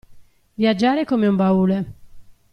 [0.55, 1.93] Viaggiare come un baule.